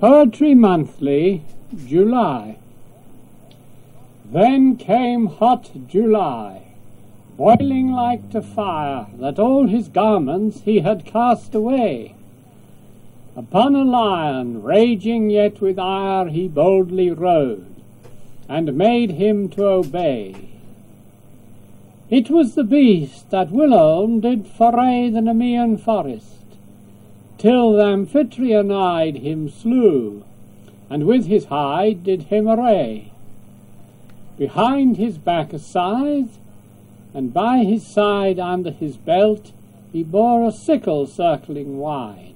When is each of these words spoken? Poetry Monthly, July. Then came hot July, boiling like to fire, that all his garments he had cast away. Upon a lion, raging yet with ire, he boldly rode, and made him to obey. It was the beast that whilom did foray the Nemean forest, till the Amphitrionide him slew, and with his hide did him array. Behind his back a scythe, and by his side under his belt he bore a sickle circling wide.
Poetry 0.00 0.56
Monthly, 0.56 1.42
July. 1.86 2.56
Then 4.24 4.76
came 4.76 5.26
hot 5.26 5.70
July, 5.86 6.62
boiling 7.36 7.92
like 7.92 8.28
to 8.30 8.42
fire, 8.42 9.06
that 9.20 9.38
all 9.38 9.68
his 9.68 9.86
garments 9.86 10.62
he 10.62 10.80
had 10.80 11.04
cast 11.04 11.54
away. 11.54 12.16
Upon 13.36 13.76
a 13.76 13.84
lion, 13.84 14.64
raging 14.64 15.30
yet 15.30 15.60
with 15.60 15.78
ire, 15.78 16.28
he 16.28 16.48
boldly 16.48 17.12
rode, 17.12 17.76
and 18.48 18.74
made 18.74 19.12
him 19.12 19.48
to 19.50 19.64
obey. 19.64 20.34
It 22.10 22.30
was 22.30 22.56
the 22.56 22.64
beast 22.64 23.30
that 23.30 23.52
whilom 23.52 24.20
did 24.20 24.48
foray 24.48 25.08
the 25.10 25.20
Nemean 25.20 25.78
forest, 25.80 26.43
till 27.44 27.74
the 27.74 27.82
Amphitrionide 27.82 29.20
him 29.20 29.50
slew, 29.50 30.24
and 30.88 31.04
with 31.04 31.26
his 31.26 31.44
hide 31.44 32.02
did 32.02 32.22
him 32.22 32.48
array. 32.48 33.12
Behind 34.38 34.96
his 34.96 35.18
back 35.18 35.52
a 35.52 35.58
scythe, 35.58 36.38
and 37.12 37.34
by 37.34 37.58
his 37.58 37.86
side 37.86 38.38
under 38.38 38.70
his 38.70 38.96
belt 38.96 39.52
he 39.92 40.02
bore 40.02 40.48
a 40.48 40.50
sickle 40.50 41.06
circling 41.06 41.76
wide. 41.76 42.32